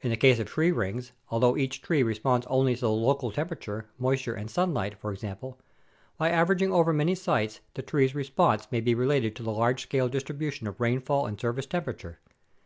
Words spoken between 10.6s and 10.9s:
of